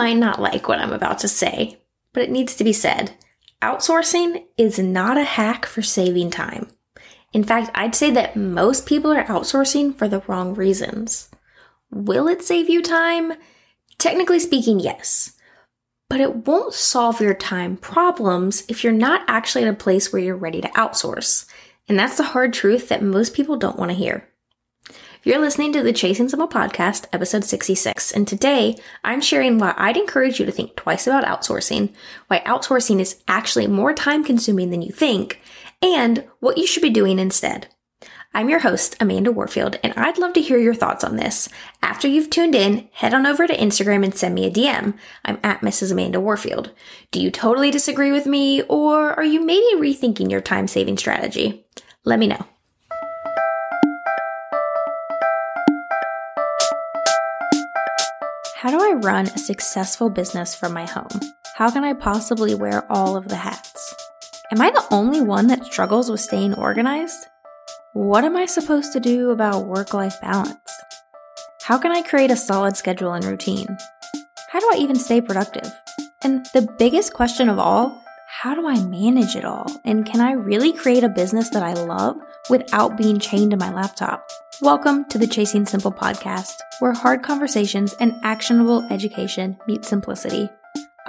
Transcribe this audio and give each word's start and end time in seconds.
might 0.00 0.16
not 0.16 0.40
like 0.40 0.66
what 0.66 0.78
I'm 0.78 0.94
about 0.94 1.18
to 1.18 1.28
say, 1.28 1.76
but 2.14 2.22
it 2.22 2.30
needs 2.30 2.56
to 2.56 2.64
be 2.64 2.72
said. 2.72 3.12
Outsourcing 3.60 4.44
is 4.56 4.78
not 4.78 5.18
a 5.18 5.24
hack 5.24 5.66
for 5.66 5.82
saving 5.82 6.30
time. 6.30 6.70
In 7.34 7.44
fact, 7.44 7.70
I'd 7.74 7.94
say 7.94 8.10
that 8.12 8.34
most 8.34 8.86
people 8.86 9.12
are 9.12 9.24
outsourcing 9.24 9.94
for 9.94 10.08
the 10.08 10.22
wrong 10.26 10.54
reasons. 10.54 11.28
Will 11.90 12.28
it 12.28 12.42
save 12.42 12.70
you 12.70 12.80
time? 12.80 13.34
Technically 13.98 14.38
speaking, 14.38 14.80
yes. 14.80 15.36
But 16.08 16.22
it 16.22 16.46
won't 16.46 16.72
solve 16.72 17.20
your 17.20 17.34
time 17.34 17.76
problems 17.76 18.64
if 18.68 18.82
you're 18.82 18.94
not 18.94 19.20
actually 19.28 19.64
at 19.64 19.74
a 19.74 19.76
place 19.76 20.10
where 20.10 20.22
you're 20.22 20.34
ready 20.34 20.62
to 20.62 20.68
outsource. 20.68 21.44
And 21.90 21.98
that's 21.98 22.16
the 22.16 22.22
hard 22.32 22.54
truth 22.54 22.88
that 22.88 23.02
most 23.02 23.34
people 23.34 23.58
don't 23.58 23.78
want 23.78 23.90
to 23.90 23.96
hear. 23.98 24.29
You're 25.22 25.38
listening 25.38 25.74
to 25.74 25.82
the 25.82 25.92
Chasing 25.92 26.30
Simple 26.30 26.48
podcast, 26.48 27.04
episode 27.12 27.44
66, 27.44 28.10
and 28.12 28.26
today 28.26 28.78
I'm 29.04 29.20
sharing 29.20 29.58
why 29.58 29.74
I'd 29.76 29.98
encourage 29.98 30.40
you 30.40 30.46
to 30.46 30.52
think 30.52 30.76
twice 30.76 31.06
about 31.06 31.24
outsourcing, 31.24 31.92
why 32.28 32.40
outsourcing 32.46 33.00
is 33.00 33.22
actually 33.28 33.66
more 33.66 33.92
time 33.92 34.24
consuming 34.24 34.70
than 34.70 34.80
you 34.80 34.92
think, 34.92 35.42
and 35.82 36.24
what 36.38 36.56
you 36.56 36.66
should 36.66 36.82
be 36.82 36.88
doing 36.88 37.18
instead. 37.18 37.68
I'm 38.32 38.48
your 38.48 38.60
host, 38.60 38.96
Amanda 38.98 39.30
Warfield, 39.30 39.78
and 39.84 39.92
I'd 39.94 40.16
love 40.16 40.32
to 40.34 40.40
hear 40.40 40.56
your 40.56 40.74
thoughts 40.74 41.04
on 41.04 41.16
this. 41.16 41.50
After 41.82 42.08
you've 42.08 42.30
tuned 42.30 42.54
in, 42.54 42.88
head 42.92 43.12
on 43.12 43.26
over 43.26 43.46
to 43.46 43.54
Instagram 43.54 44.02
and 44.02 44.14
send 44.14 44.34
me 44.34 44.46
a 44.46 44.50
DM. 44.50 44.96
I'm 45.26 45.38
at 45.42 45.60
Mrs. 45.60 45.92
Amanda 45.92 46.18
Warfield. 46.18 46.72
Do 47.10 47.20
you 47.20 47.30
totally 47.30 47.70
disagree 47.70 48.10
with 48.10 48.24
me, 48.24 48.62
or 48.62 49.12
are 49.12 49.24
you 49.24 49.44
maybe 49.44 49.76
rethinking 49.76 50.30
your 50.30 50.40
time 50.40 50.66
saving 50.66 50.96
strategy? 50.96 51.66
Let 52.06 52.18
me 52.18 52.26
know. 52.26 52.46
How 58.60 58.70
do 58.70 58.78
I 58.78 58.92
run 58.92 59.24
a 59.24 59.38
successful 59.38 60.10
business 60.10 60.54
from 60.54 60.74
my 60.74 60.84
home? 60.84 61.08
How 61.56 61.70
can 61.70 61.82
I 61.82 61.94
possibly 61.94 62.54
wear 62.54 62.84
all 62.92 63.16
of 63.16 63.26
the 63.26 63.36
hats? 63.36 63.94
Am 64.52 64.60
I 64.60 64.70
the 64.70 64.84
only 64.90 65.22
one 65.22 65.46
that 65.46 65.64
struggles 65.64 66.10
with 66.10 66.20
staying 66.20 66.52
organized? 66.52 67.26
What 67.94 68.22
am 68.22 68.36
I 68.36 68.44
supposed 68.44 68.92
to 68.92 69.00
do 69.00 69.30
about 69.30 69.64
work 69.64 69.94
life 69.94 70.20
balance? 70.20 70.58
How 71.62 71.78
can 71.78 71.90
I 71.90 72.02
create 72.02 72.30
a 72.30 72.36
solid 72.36 72.76
schedule 72.76 73.14
and 73.14 73.24
routine? 73.24 73.78
How 74.50 74.60
do 74.60 74.70
I 74.74 74.76
even 74.76 74.96
stay 74.96 75.22
productive? 75.22 75.72
And 76.22 76.44
the 76.52 76.70
biggest 76.78 77.14
question 77.14 77.48
of 77.48 77.58
all, 77.58 78.04
how 78.40 78.54
do 78.54 78.66
I 78.66 78.82
manage 78.84 79.36
it 79.36 79.44
all? 79.44 79.66
And 79.84 80.06
can 80.06 80.22
I 80.22 80.32
really 80.32 80.72
create 80.72 81.04
a 81.04 81.10
business 81.10 81.50
that 81.50 81.62
I 81.62 81.74
love 81.74 82.16
without 82.48 82.96
being 82.96 83.18
chained 83.18 83.50
to 83.50 83.58
my 83.58 83.70
laptop? 83.70 84.26
Welcome 84.62 85.04
to 85.10 85.18
the 85.18 85.26
Chasing 85.26 85.66
Simple 85.66 85.92
podcast, 85.92 86.54
where 86.78 86.94
hard 86.94 87.22
conversations 87.22 87.92
and 88.00 88.14
actionable 88.22 88.82
education 88.90 89.58
meet 89.66 89.84
simplicity. 89.84 90.48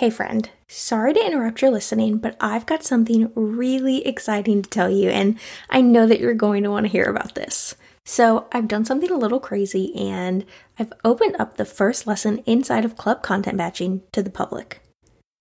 Hey, 0.00 0.08
friend. 0.08 0.48
Sorry 0.66 1.12
to 1.12 1.26
interrupt 1.26 1.60
your 1.60 1.70
listening, 1.70 2.16
but 2.16 2.34
I've 2.40 2.64
got 2.64 2.82
something 2.82 3.30
really 3.34 4.06
exciting 4.06 4.62
to 4.62 4.70
tell 4.70 4.88
you, 4.88 5.10
and 5.10 5.38
I 5.68 5.82
know 5.82 6.06
that 6.06 6.20
you're 6.20 6.32
going 6.32 6.62
to 6.62 6.70
want 6.70 6.86
to 6.86 6.90
hear 6.90 7.04
about 7.04 7.34
this. 7.34 7.74
So, 8.06 8.46
I've 8.50 8.66
done 8.66 8.86
something 8.86 9.10
a 9.10 9.18
little 9.18 9.40
crazy, 9.40 9.94
and 9.94 10.46
I've 10.78 10.90
opened 11.04 11.36
up 11.38 11.58
the 11.58 11.66
first 11.66 12.06
lesson 12.06 12.38
inside 12.46 12.86
of 12.86 12.96
Club 12.96 13.22
Content 13.22 13.58
Batching 13.58 14.00
to 14.12 14.22
the 14.22 14.30
public 14.30 14.80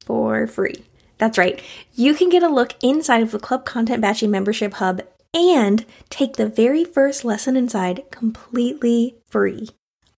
for 0.06 0.46
free. 0.46 0.84
That's 1.20 1.38
right, 1.38 1.64
you 1.94 2.14
can 2.14 2.28
get 2.28 2.44
a 2.44 2.50
look 2.50 2.76
inside 2.84 3.24
of 3.24 3.31
the 3.31 3.40
Club 3.40 3.64
Content 3.64 4.02
Batching 4.02 4.30
membership 4.30 4.74
hub 4.74 5.03
and 5.34 5.86
take 6.09 6.34
the 6.34 6.50
very 6.50 6.84
first 6.84 7.24
lesson 7.24 7.56
inside 7.56 8.03
completely 8.12 9.16
free. 9.26 9.70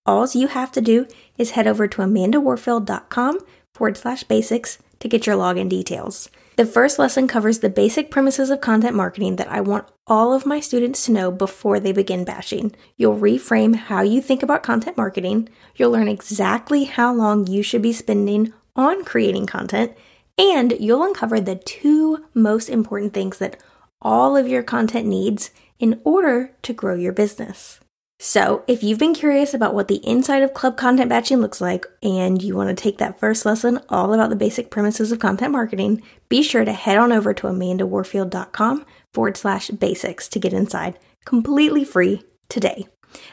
All 0.03 0.27
you 0.33 0.47
have 0.47 0.71
to 0.71 0.81
do 0.81 1.05
is 1.37 1.51
head 1.51 1.67
over 1.67 1.87
to 1.87 2.01
amandawarfield.com 2.01 3.37
forward 3.73 3.97
slash 3.97 4.23
basics 4.23 4.77
to 4.99 5.07
get 5.07 5.25
your 5.25 5.35
login 5.35 5.69
details. 5.69 6.29
The 6.57 6.65
first 6.65 6.99
lesson 6.99 7.27
covers 7.27 7.59
the 7.59 7.69
basic 7.69 8.11
premises 8.11 8.49
of 8.49 8.61
content 8.61 8.95
marketing 8.95 9.37
that 9.37 9.51
I 9.51 9.61
want 9.61 9.87
all 10.05 10.33
of 10.33 10.45
my 10.45 10.59
students 10.59 11.05
to 11.05 11.11
know 11.11 11.31
before 11.31 11.79
they 11.79 11.91
begin 11.91 12.23
batching. 12.23 12.75
You'll 12.97 13.17
reframe 13.17 13.75
how 13.75 14.01
you 14.01 14.21
think 14.21 14.43
about 14.43 14.61
content 14.61 14.97
marketing, 14.97 15.49
you'll 15.75 15.91
learn 15.91 16.07
exactly 16.07 16.83
how 16.83 17.13
long 17.13 17.47
you 17.47 17.63
should 17.63 17.81
be 17.81 17.93
spending 17.93 18.53
on 18.75 19.03
creating 19.03 19.47
content, 19.47 19.93
and 20.37 20.73
you'll 20.79 21.03
uncover 21.03 21.39
the 21.39 21.55
two 21.55 22.25
most 22.33 22.69
important 22.69 23.13
things 23.13 23.39
that 23.39 23.61
all 24.01 24.37
of 24.37 24.47
your 24.47 24.63
content 24.63 25.07
needs 25.07 25.51
in 25.79 25.99
order 26.03 26.53
to 26.61 26.73
grow 26.73 26.95
your 26.95 27.13
business. 27.13 27.80
So, 28.23 28.63
if 28.67 28.83
you've 28.83 28.99
been 28.99 29.15
curious 29.15 29.55
about 29.55 29.73
what 29.73 29.87
the 29.87 29.95
inside 30.07 30.43
of 30.43 30.53
club 30.53 30.77
content 30.77 31.09
batching 31.09 31.39
looks 31.39 31.59
like 31.59 31.87
and 32.03 32.39
you 32.39 32.55
want 32.55 32.69
to 32.69 32.75
take 32.75 32.99
that 32.99 33.19
first 33.19 33.47
lesson 33.47 33.79
all 33.89 34.13
about 34.13 34.29
the 34.29 34.35
basic 34.35 34.69
premises 34.69 35.11
of 35.11 35.17
content 35.17 35.51
marketing, 35.51 36.03
be 36.29 36.43
sure 36.43 36.63
to 36.63 36.71
head 36.71 36.99
on 36.99 37.11
over 37.11 37.33
to 37.33 37.47
amandawarfield.com 37.47 38.85
forward 39.11 39.37
slash 39.37 39.69
basics 39.69 40.27
to 40.27 40.39
get 40.39 40.53
inside 40.53 40.99
completely 41.25 41.83
free 41.83 42.21
today. 42.47 42.85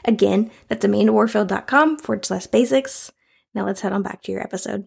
Again, 0.07 0.51
that's 0.69 0.87
amandawarfield.com 0.87 1.99
forward 1.99 2.25
slash 2.25 2.47
basics. 2.47 3.13
Now 3.53 3.67
let's 3.67 3.83
head 3.83 3.93
on 3.93 4.03
back 4.03 4.23
to 4.23 4.33
your 4.33 4.41
episode. 4.41 4.87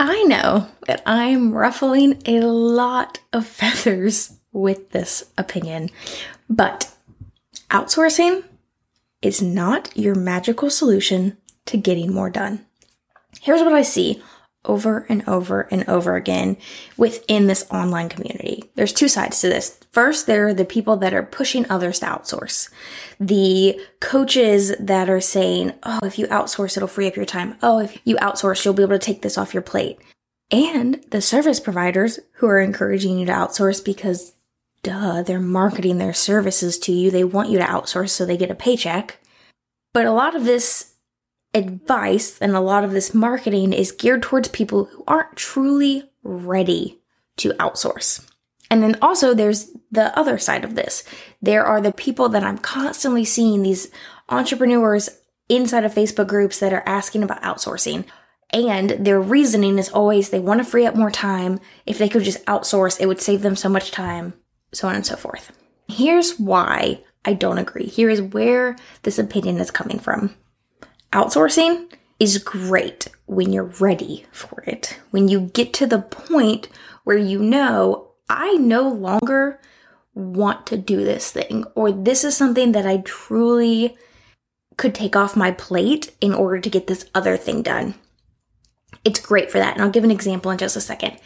I 0.00 0.22
know 0.22 0.66
that 0.86 1.02
I'm 1.04 1.52
ruffling 1.52 2.22
a 2.24 2.40
lot 2.40 3.20
of 3.34 3.46
feathers 3.46 4.32
with 4.54 4.92
this 4.92 5.24
opinion, 5.36 5.90
but 6.48 6.90
outsourcing 7.70 8.42
is 9.22 9.42
not 9.42 9.96
your 9.96 10.14
magical 10.14 10.70
solution 10.70 11.36
to 11.66 11.76
getting 11.76 12.12
more 12.12 12.30
done. 12.30 12.64
Here's 13.40 13.62
what 13.62 13.72
I 13.72 13.82
see 13.82 14.22
over 14.66 15.06
and 15.08 15.26
over 15.28 15.62
and 15.70 15.88
over 15.88 16.16
again 16.16 16.56
within 16.96 17.46
this 17.46 17.66
online 17.70 18.08
community. 18.08 18.64
There's 18.74 18.92
two 18.92 19.08
sides 19.08 19.40
to 19.40 19.48
this. 19.48 19.78
First, 19.92 20.26
there 20.26 20.48
are 20.48 20.54
the 20.54 20.64
people 20.64 20.96
that 20.96 21.14
are 21.14 21.22
pushing 21.22 21.70
others 21.70 22.00
to 22.00 22.06
outsource. 22.06 22.68
The 23.20 23.80
coaches 24.00 24.74
that 24.78 25.08
are 25.08 25.20
saying, 25.20 25.72
oh, 25.84 26.00
if 26.02 26.18
you 26.18 26.26
outsource, 26.26 26.76
it'll 26.76 26.88
free 26.88 27.06
up 27.06 27.16
your 27.16 27.24
time. 27.24 27.56
Oh, 27.62 27.78
if 27.78 27.98
you 28.04 28.16
outsource, 28.16 28.64
you'll 28.64 28.74
be 28.74 28.82
able 28.82 28.98
to 28.98 28.98
take 28.98 29.22
this 29.22 29.38
off 29.38 29.54
your 29.54 29.62
plate. 29.62 29.98
And 30.50 31.04
the 31.10 31.22
service 31.22 31.58
providers 31.58 32.20
who 32.34 32.46
are 32.46 32.60
encouraging 32.60 33.18
you 33.18 33.26
to 33.26 33.32
outsource 33.32 33.84
because 33.84 34.32
duh, 34.86 35.20
they're 35.24 35.40
marketing 35.40 35.98
their 35.98 36.14
services 36.14 36.78
to 36.78 36.92
you. 36.92 37.10
They 37.10 37.24
want 37.24 37.50
you 37.50 37.58
to 37.58 37.64
outsource 37.64 38.10
so 38.10 38.24
they 38.24 38.36
get 38.36 38.52
a 38.52 38.54
paycheck. 38.54 39.18
But 39.92 40.06
a 40.06 40.12
lot 40.12 40.36
of 40.36 40.44
this 40.44 40.94
advice 41.54 42.38
and 42.38 42.54
a 42.54 42.60
lot 42.60 42.84
of 42.84 42.92
this 42.92 43.12
marketing 43.12 43.72
is 43.72 43.90
geared 43.90 44.22
towards 44.22 44.48
people 44.48 44.84
who 44.84 45.02
aren't 45.08 45.34
truly 45.34 46.08
ready 46.22 47.00
to 47.38 47.50
outsource. 47.54 48.24
And 48.70 48.80
then 48.80 48.96
also 49.02 49.34
there's 49.34 49.72
the 49.90 50.16
other 50.16 50.38
side 50.38 50.64
of 50.64 50.76
this. 50.76 51.02
There 51.42 51.64
are 51.64 51.80
the 51.80 51.92
people 51.92 52.28
that 52.28 52.44
I'm 52.44 52.58
constantly 52.58 53.24
seeing, 53.24 53.64
these 53.64 53.90
entrepreneurs 54.28 55.08
inside 55.48 55.84
of 55.84 55.94
Facebook 55.94 56.28
groups 56.28 56.60
that 56.60 56.72
are 56.72 56.84
asking 56.86 57.24
about 57.24 57.42
outsourcing. 57.42 58.04
And 58.50 58.90
their 58.90 59.20
reasoning 59.20 59.80
is 59.80 59.88
always 59.88 60.30
they 60.30 60.38
want 60.38 60.58
to 60.58 60.64
free 60.64 60.86
up 60.86 60.94
more 60.94 61.10
time. 61.10 61.58
If 61.86 61.98
they 61.98 62.08
could 62.08 62.22
just 62.22 62.44
outsource, 62.44 63.00
it 63.00 63.06
would 63.06 63.20
save 63.20 63.42
them 63.42 63.56
so 63.56 63.68
much 63.68 63.90
time 63.90 64.34
so 64.76 64.88
on 64.88 64.94
and 64.94 65.06
so 65.06 65.16
forth. 65.16 65.52
Here's 65.88 66.38
why 66.38 67.00
I 67.24 67.32
don't 67.32 67.58
agree. 67.58 67.86
Here 67.86 68.10
is 68.10 68.22
where 68.22 68.76
this 69.02 69.18
opinion 69.18 69.58
is 69.58 69.70
coming 69.70 69.98
from. 69.98 70.34
Outsourcing 71.12 71.92
is 72.18 72.38
great 72.38 73.08
when 73.26 73.52
you're 73.52 73.72
ready 73.80 74.26
for 74.32 74.62
it. 74.66 74.98
When 75.10 75.28
you 75.28 75.40
get 75.40 75.72
to 75.74 75.86
the 75.86 76.00
point 76.00 76.68
where 77.04 77.16
you 77.16 77.38
know 77.38 78.12
I 78.28 78.54
no 78.54 78.88
longer 78.88 79.60
want 80.14 80.66
to 80.66 80.76
do 80.76 81.04
this 81.04 81.30
thing, 81.30 81.64
or 81.74 81.92
this 81.92 82.24
is 82.24 82.36
something 82.36 82.72
that 82.72 82.86
I 82.86 82.98
truly 82.98 83.96
could 84.76 84.94
take 84.94 85.16
off 85.16 85.36
my 85.36 85.50
plate 85.50 86.14
in 86.20 86.34
order 86.34 86.58
to 86.58 86.70
get 86.70 86.86
this 86.86 87.06
other 87.14 87.36
thing 87.36 87.62
done. 87.62 87.94
It's 89.04 89.20
great 89.20 89.50
for 89.50 89.58
that. 89.58 89.74
And 89.74 89.82
I'll 89.82 89.90
give 89.90 90.04
an 90.04 90.10
example 90.10 90.50
in 90.50 90.58
just 90.58 90.76
a 90.76 90.80
second. 90.80 91.18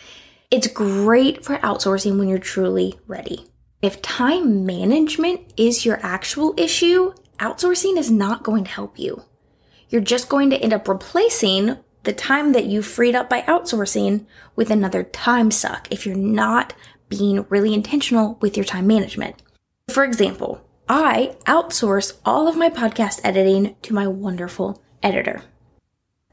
It's 0.50 0.66
great 0.66 1.44
for 1.44 1.58
outsourcing 1.58 2.18
when 2.18 2.28
you're 2.28 2.38
truly 2.38 2.98
ready. 3.06 3.46
If 3.82 4.02
time 4.02 4.66
management 4.66 5.42
is 5.56 5.86
your 5.86 6.00
actual 6.02 6.54
issue, 6.56 7.12
outsourcing 7.38 7.96
is 7.96 8.10
not 8.10 8.42
going 8.42 8.64
to 8.64 8.70
help 8.70 8.98
you. 8.98 9.22
You're 9.90 10.00
just 10.00 10.28
going 10.28 10.50
to 10.50 10.56
end 10.56 10.72
up 10.72 10.88
replacing 10.88 11.76
the 12.02 12.12
time 12.12 12.50
that 12.52 12.64
you 12.64 12.82
freed 12.82 13.14
up 13.14 13.30
by 13.30 13.42
outsourcing 13.42 14.26
with 14.56 14.72
another 14.72 15.04
time 15.04 15.52
suck 15.52 15.86
if 15.92 16.04
you're 16.04 16.16
not 16.16 16.74
being 17.08 17.46
really 17.48 17.72
intentional 17.72 18.36
with 18.40 18.56
your 18.56 18.64
time 18.64 18.88
management. 18.88 19.40
For 19.88 20.02
example, 20.02 20.66
I 20.88 21.36
outsource 21.46 22.18
all 22.24 22.48
of 22.48 22.56
my 22.56 22.70
podcast 22.70 23.20
editing 23.22 23.76
to 23.82 23.94
my 23.94 24.08
wonderful 24.08 24.82
editor. 25.00 25.42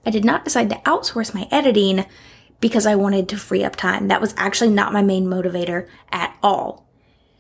I 0.08 0.10
did 0.10 0.26
not 0.26 0.44
decide 0.44 0.72
to 0.72 0.78
outsource 0.78 1.36
my 1.36 1.48
editing 1.52 2.06
because 2.60 2.86
I 2.86 2.96
wanted 2.96 3.30
to 3.30 3.38
free 3.38 3.64
up 3.64 3.76
time. 3.76 4.08
That 4.08 4.22
was 4.22 4.34
actually 4.38 4.72
not 4.72 4.94
my 4.94 5.02
main 5.02 5.26
motivator 5.26 5.88
at 6.12 6.36
all. 6.42 6.88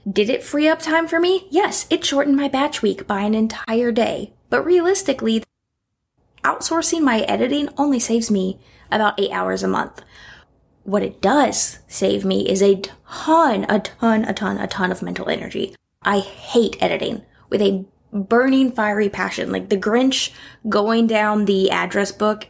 Did 0.10 0.30
it 0.30 0.44
free 0.44 0.68
up 0.68 0.80
time 0.80 1.08
for 1.08 1.20
me? 1.20 1.48
Yes, 1.50 1.86
it 1.90 2.06
shortened 2.06 2.38
my 2.38 2.48
batch 2.48 2.82
week 2.82 3.08
by 3.08 3.22
an 3.22 3.36
entire 3.36 3.92
day. 3.92 4.34
But 4.50 4.64
realistically, 4.64 5.44
outsourcing 6.44 7.02
my 7.02 7.22
editing 7.22 7.70
only 7.78 8.00
saves 8.00 8.32
me 8.32 8.60
about 8.90 9.20
eight 9.20 9.32
hours 9.32 9.64
a 9.64 9.68
month. 9.68 10.02
What 10.84 11.04
it 11.04 11.22
does 11.22 11.80
save 11.88 12.24
me 12.24 12.48
is 12.48 12.62
a 12.62 12.82
ton, 13.06 13.66
a 13.68 13.80
ton, 13.80 14.24
a 14.24 14.34
ton, 14.34 14.58
a 14.58 14.68
ton 14.68 14.92
of 14.92 15.02
mental 15.02 15.28
energy. 15.28 15.76
I 16.02 16.20
hate 16.20 16.78
editing 16.80 17.26
with 17.50 17.62
a 17.62 17.84
burning 18.14 18.72
fiery 18.72 19.10
passion, 19.10 19.52
like 19.52 19.68
the 19.68 19.78
Grinch 19.78 20.32
going 20.70 21.08
down 21.08 21.46
the 21.46 21.70
address 21.72 22.14
book. 22.14 22.48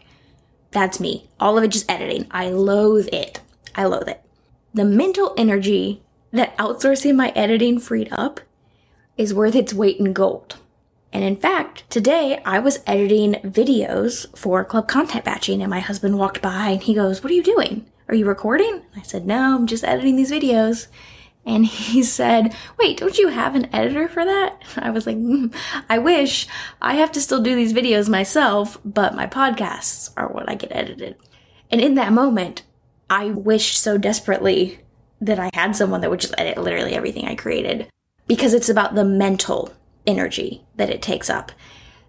That's 0.77 0.99
me. 0.99 1.27
All 1.39 1.57
of 1.57 1.63
it 1.63 1.69
just 1.69 1.89
editing. 1.89 2.27
I 2.29 2.51
loathe 2.51 3.09
it. 3.11 3.39
I 3.73 3.85
loathe 3.85 4.09
it. 4.09 4.21
The 4.75 4.85
mental 4.85 5.33
energy 5.35 6.03
that 6.31 6.55
outsourcing 6.59 7.15
my 7.15 7.29
editing 7.29 7.79
freed 7.79 8.09
up 8.11 8.41
is 9.17 9.33
worth 9.33 9.55
its 9.55 9.73
weight 9.73 9.97
in 9.99 10.13
gold. 10.13 10.57
And 11.11 11.23
in 11.23 11.35
fact, 11.35 11.89
today 11.89 12.43
I 12.45 12.59
was 12.59 12.83
editing 12.85 13.41
videos 13.41 14.27
for 14.37 14.63
club 14.63 14.87
content 14.87 15.25
batching 15.25 15.63
and 15.63 15.71
my 15.71 15.79
husband 15.79 16.19
walked 16.19 16.43
by 16.43 16.67
and 16.67 16.83
he 16.83 16.93
goes, 16.93 17.23
What 17.23 17.31
are 17.31 17.35
you 17.35 17.41
doing? 17.41 17.87
Are 18.07 18.13
you 18.13 18.27
recording? 18.27 18.83
I 18.95 19.01
said, 19.01 19.25
No, 19.25 19.55
I'm 19.55 19.65
just 19.65 19.83
editing 19.83 20.15
these 20.15 20.31
videos. 20.31 20.89
And 21.47 21.65
he 21.65 22.03
said, 22.03 22.53
Wait, 22.77 22.97
don't 22.97 23.17
you 23.17 23.29
have 23.29 23.55
an 23.55 23.73
editor 23.73 24.09
for 24.09 24.25
that? 24.25 24.61
I 24.77 24.91
was 24.91 25.07
like, 25.07 25.17
mm, 25.17 25.55
I 25.89 25.97
wish. 25.97 26.45
I 26.81 26.95
have 26.95 27.11
to 27.13 27.21
still 27.21 27.41
do 27.41 27.55
these 27.55 27.73
videos 27.73 28.09
myself, 28.09 28.77
but 28.83 29.15
my 29.15 29.25
podcasts 29.25 30.11
are 30.17 30.27
what 30.27 30.49
I 30.49 30.55
get 30.55 30.75
edited. 30.75 31.15
And 31.71 31.79
in 31.79 31.95
that 31.95 32.11
moment, 32.11 32.63
I 33.09 33.27
wished 33.27 33.77
so 33.77 33.97
desperately 33.97 34.79
that 35.21 35.39
I 35.39 35.49
had 35.53 35.75
someone 35.75 36.01
that 36.01 36.09
would 36.09 36.19
just 36.19 36.35
edit 36.37 36.57
literally 36.57 36.93
everything 36.93 37.25
I 37.25 37.35
created 37.35 37.87
because 38.27 38.53
it's 38.53 38.69
about 38.69 38.95
the 38.95 39.05
mental 39.05 39.73
energy 40.05 40.63
that 40.75 40.89
it 40.89 41.01
takes 41.01 41.29
up. 41.29 41.53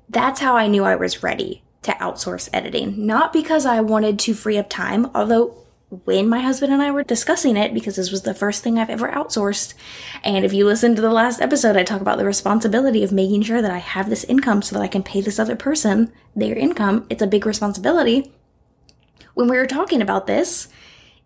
That's 0.09 0.41
how 0.41 0.57
I 0.57 0.67
knew 0.67 0.85
I 0.85 0.97
was 0.97 1.23
ready 1.23 1.63
to 1.83 1.93
outsource 1.93 2.49
editing. 2.53 3.07
Not 3.07 3.33
because 3.33 3.65
I 3.65 3.81
wanted 3.81 4.19
to 4.21 4.35
free 4.35 4.59
up 4.59 4.69
time, 4.69 5.11
although 5.15 5.57
when 5.91 6.29
my 6.29 6.41
husband 6.41 6.73
and 6.73 6.83
I 6.83 6.91
were 6.91 7.03
discussing 7.03 7.57
it, 7.57 7.73
because 7.73 7.97
this 7.97 8.11
was 8.11 8.23
the 8.23 8.35
first 8.35 8.63
thing 8.63 8.79
I've 8.79 8.91
ever 8.91 9.11
outsourced. 9.11 9.73
And 10.23 10.45
if 10.45 10.53
you 10.53 10.67
listen 10.67 10.95
to 10.95 11.01
the 11.01 11.11
last 11.11 11.41
episode, 11.41 11.77
I 11.77 11.85
talk 11.85 12.03
about 12.03 12.19
the 12.19 12.27
responsibility 12.27 13.03
of 13.03 13.13
making 13.13 13.43
sure 13.43 13.63
that 13.63 13.71
I 13.71 13.79
have 13.79 14.11
this 14.11 14.25
income 14.25 14.61
so 14.61 14.77
that 14.77 14.83
I 14.83 14.89
can 14.89 15.03
pay 15.03 15.21
this 15.21 15.39
other 15.39 15.57
person 15.57 16.13
their 16.37 16.55
income. 16.55 17.07
It's 17.09 17.23
a 17.23 17.27
big 17.27 17.47
responsibility. 17.47 18.33
When 19.35 19.49
we 19.49 19.57
were 19.57 19.67
talking 19.67 20.03
about 20.03 20.27
this, 20.27 20.69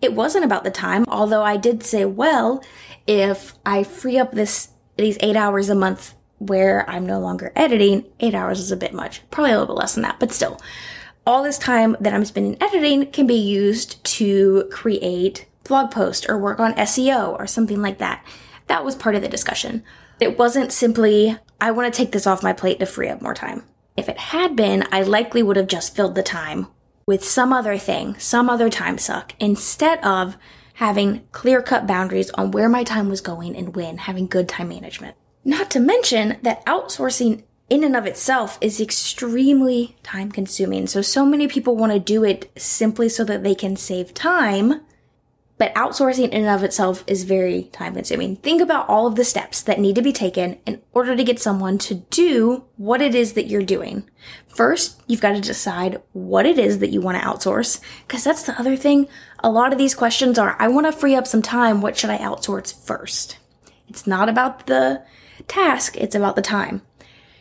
it 0.00 0.14
wasn't 0.14 0.44
about 0.44 0.64
the 0.64 0.70
time, 0.70 1.04
although 1.08 1.42
I 1.42 1.56
did 1.56 1.82
say, 1.82 2.04
well, 2.04 2.62
if 3.06 3.54
I 3.66 3.82
free 3.82 4.18
up 4.18 4.32
this, 4.32 4.68
these 4.96 5.18
eight 5.20 5.36
hours 5.36 5.68
a 5.70 5.74
month 5.74 6.14
where 6.38 6.88
I'm 6.90 7.06
no 7.06 7.20
longer 7.20 7.52
editing, 7.54 8.04
eight 8.20 8.34
hours 8.34 8.58
is 8.58 8.72
a 8.72 8.76
bit 8.76 8.92
much. 8.92 9.22
Probably 9.30 9.52
a 9.52 9.58
little 9.58 9.74
bit 9.74 9.80
less 9.80 9.94
than 9.94 10.02
that, 10.02 10.18
but 10.18 10.32
still. 10.32 10.60
All 11.24 11.44
this 11.44 11.58
time 11.58 11.96
that 12.00 12.12
I'm 12.12 12.24
spending 12.24 12.60
editing 12.60 13.06
can 13.12 13.28
be 13.28 13.34
used 13.34 14.02
to 14.04 14.68
create 14.72 15.46
blog 15.62 15.92
posts 15.92 16.26
or 16.28 16.36
work 16.36 16.58
on 16.58 16.74
SEO 16.74 17.38
or 17.38 17.46
something 17.46 17.80
like 17.80 17.98
that. 17.98 18.26
That 18.66 18.84
was 18.84 18.96
part 18.96 19.14
of 19.14 19.22
the 19.22 19.28
discussion. 19.28 19.84
It 20.20 20.36
wasn't 20.36 20.72
simply, 20.72 21.38
I 21.60 21.70
want 21.70 21.92
to 21.92 21.96
take 21.96 22.10
this 22.10 22.26
off 22.26 22.42
my 22.42 22.52
plate 22.52 22.80
to 22.80 22.86
free 22.86 23.08
up 23.08 23.22
more 23.22 23.34
time. 23.34 23.62
If 23.96 24.08
it 24.08 24.18
had 24.18 24.56
been, 24.56 24.84
I 24.90 25.02
likely 25.02 25.44
would 25.44 25.56
have 25.56 25.68
just 25.68 25.94
filled 25.94 26.16
the 26.16 26.24
time 26.24 26.66
with 27.06 27.24
some 27.24 27.52
other 27.52 27.78
thing, 27.78 28.18
some 28.18 28.50
other 28.50 28.68
time 28.68 28.98
suck, 28.98 29.34
instead 29.38 30.04
of 30.04 30.36
having 30.74 31.24
clear 31.30 31.62
cut 31.62 31.86
boundaries 31.86 32.30
on 32.30 32.50
where 32.50 32.68
my 32.68 32.82
time 32.82 33.08
was 33.08 33.20
going 33.20 33.56
and 33.56 33.76
when, 33.76 33.98
having 33.98 34.26
good 34.26 34.48
time 34.48 34.70
management. 34.70 35.16
Not 35.44 35.70
to 35.70 35.80
mention 35.80 36.38
that 36.42 36.66
outsourcing 36.66 37.44
in 37.72 37.84
and 37.84 37.96
of 37.96 38.04
itself 38.04 38.58
is 38.60 38.82
extremely 38.82 39.96
time 40.02 40.30
consuming. 40.30 40.86
So, 40.86 41.00
so 41.00 41.24
many 41.24 41.48
people 41.48 41.74
want 41.74 41.90
to 41.90 41.98
do 41.98 42.22
it 42.22 42.52
simply 42.54 43.08
so 43.08 43.24
that 43.24 43.42
they 43.42 43.54
can 43.54 43.76
save 43.76 44.12
time. 44.12 44.82
But 45.56 45.74
outsourcing 45.74 46.28
in 46.28 46.44
and 46.44 46.48
of 46.48 46.64
itself 46.64 47.02
is 47.06 47.24
very 47.24 47.70
time 47.72 47.94
consuming. 47.94 48.36
Think 48.36 48.60
about 48.60 48.90
all 48.90 49.06
of 49.06 49.14
the 49.14 49.24
steps 49.24 49.62
that 49.62 49.80
need 49.80 49.94
to 49.94 50.02
be 50.02 50.12
taken 50.12 50.58
in 50.66 50.82
order 50.92 51.16
to 51.16 51.24
get 51.24 51.40
someone 51.40 51.78
to 51.78 51.94
do 51.94 52.64
what 52.76 53.00
it 53.00 53.14
is 53.14 53.32
that 53.34 53.46
you're 53.46 53.62
doing. 53.62 54.04
First, 54.48 55.00
you've 55.06 55.22
got 55.22 55.32
to 55.32 55.40
decide 55.40 56.02
what 56.12 56.44
it 56.44 56.58
is 56.58 56.80
that 56.80 56.90
you 56.90 57.00
want 57.00 57.18
to 57.18 57.24
outsource. 57.24 57.80
Cause 58.06 58.22
that's 58.22 58.42
the 58.42 58.58
other 58.60 58.76
thing. 58.76 59.08
A 59.38 59.50
lot 59.50 59.72
of 59.72 59.78
these 59.78 59.94
questions 59.94 60.38
are, 60.38 60.56
I 60.58 60.68
want 60.68 60.84
to 60.88 60.92
free 60.92 61.14
up 61.14 61.26
some 61.26 61.42
time. 61.42 61.80
What 61.80 61.96
should 61.96 62.10
I 62.10 62.18
outsource 62.18 62.74
first? 62.86 63.38
It's 63.88 64.06
not 64.06 64.28
about 64.28 64.66
the 64.66 65.02
task, 65.48 65.96
it's 65.96 66.14
about 66.14 66.36
the 66.36 66.42
time. 66.42 66.82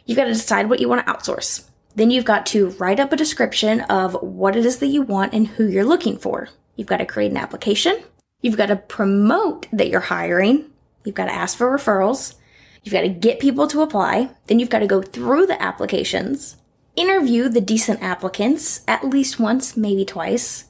You've 0.05 0.17
got 0.17 0.25
to 0.25 0.33
decide 0.33 0.69
what 0.69 0.79
you 0.79 0.89
want 0.89 1.05
to 1.05 1.11
outsource. 1.11 1.67
Then 1.95 2.11
you've 2.11 2.25
got 2.25 2.45
to 2.47 2.69
write 2.71 2.99
up 2.99 3.11
a 3.11 3.17
description 3.17 3.81
of 3.81 4.13
what 4.21 4.55
it 4.55 4.65
is 4.65 4.77
that 4.79 4.87
you 4.87 5.01
want 5.01 5.33
and 5.33 5.47
who 5.47 5.67
you're 5.67 5.85
looking 5.85 6.17
for. 6.17 6.49
You've 6.75 6.87
got 6.87 6.97
to 6.97 7.05
create 7.05 7.31
an 7.31 7.37
application. 7.37 8.01
You've 8.41 8.57
got 8.57 8.67
to 8.67 8.75
promote 8.75 9.67
that 9.71 9.89
you're 9.89 9.99
hiring. 9.99 10.71
You've 11.03 11.15
got 11.15 11.25
to 11.25 11.33
ask 11.33 11.57
for 11.57 11.75
referrals. 11.75 12.35
You've 12.83 12.93
got 12.93 13.01
to 13.01 13.09
get 13.09 13.39
people 13.39 13.67
to 13.67 13.81
apply. 13.81 14.29
Then 14.47 14.59
you've 14.59 14.69
got 14.69 14.79
to 14.79 14.87
go 14.87 15.01
through 15.01 15.45
the 15.47 15.61
applications, 15.61 16.57
interview 16.95 17.49
the 17.49 17.61
decent 17.61 18.01
applicants 18.01 18.81
at 18.87 19.07
least 19.07 19.39
once, 19.39 19.77
maybe 19.77 20.05
twice, 20.05 20.65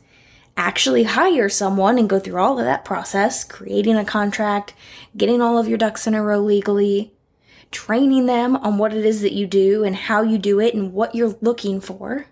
actually 0.57 1.03
hire 1.03 1.47
someone 1.47 1.97
and 1.97 2.09
go 2.09 2.19
through 2.19 2.39
all 2.39 2.59
of 2.59 2.65
that 2.65 2.83
process, 2.83 3.43
creating 3.43 3.95
a 3.95 4.03
contract, 4.03 4.73
getting 5.15 5.41
all 5.41 5.57
of 5.57 5.67
your 5.67 5.77
ducks 5.77 6.05
in 6.05 6.13
a 6.13 6.21
row 6.21 6.39
legally, 6.39 7.13
training 7.71 8.25
them 8.25 8.55
on 8.57 8.77
what 8.77 8.93
it 8.93 9.05
is 9.05 9.21
that 9.21 9.33
you 9.33 9.47
do 9.47 9.83
and 9.83 9.95
how 9.95 10.21
you 10.21 10.37
do 10.37 10.59
it 10.59 10.73
and 10.73 10.93
what 10.93 11.15
you're 11.15 11.35
looking 11.41 11.81
for. 11.81 12.27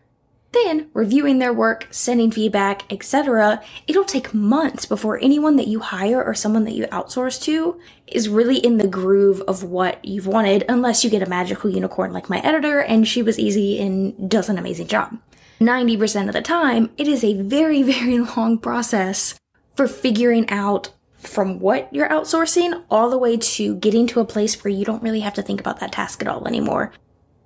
Then, 0.51 0.89
reviewing 0.93 1.37
their 1.37 1.53
work, 1.53 1.87
sending 1.91 2.31
feedback, 2.31 2.91
etc., 2.91 3.61
it'll 3.87 4.03
take 4.03 4.33
months 4.33 4.85
before 4.85 5.19
anyone 5.19 5.57
that 5.57 5.67
you 5.67 5.79
hire 5.79 6.23
or 6.23 6.33
someone 6.33 6.63
that 6.63 6.73
you 6.73 6.87
outsource 6.87 7.39
to 7.43 7.79
is 8.07 8.29
really 8.29 8.57
in 8.57 8.77
the 8.77 8.87
groove 8.87 9.41
of 9.41 9.63
what 9.63 10.03
you've 10.03 10.25
wanted, 10.25 10.65
unless 10.67 11.03
you 11.03 11.09
get 11.09 11.21
a 11.21 11.29
magical 11.29 11.69
unicorn 11.69 12.11
like 12.11 12.29
my 12.29 12.39
editor 12.39 12.79
and 12.79 13.07
she 13.07 13.21
was 13.21 13.37
easy 13.37 13.79
and 13.79 14.29
does 14.29 14.49
an 14.49 14.57
amazing 14.57 14.87
job. 14.87 15.19
90% 15.59 16.27
of 16.27 16.33
the 16.33 16.41
time, 16.41 16.89
it 16.97 17.07
is 17.07 17.23
a 17.23 17.39
very, 17.41 17.83
very 17.93 18.17
long 18.19 18.57
process 18.57 19.35
for 19.75 19.87
figuring 19.87 20.49
out 20.49 20.89
from 21.19 21.59
what 21.59 21.93
you're 21.93 22.09
outsourcing 22.09 22.83
all 22.89 23.09
the 23.09 23.17
way 23.17 23.37
to 23.37 23.75
getting 23.75 24.07
to 24.07 24.19
a 24.19 24.25
place 24.25 24.63
where 24.63 24.71
you 24.71 24.85
don't 24.85 25.03
really 25.03 25.19
have 25.19 25.33
to 25.35 25.41
think 25.41 25.59
about 25.59 25.79
that 25.79 25.91
task 25.91 26.21
at 26.21 26.27
all 26.27 26.47
anymore. 26.47 26.91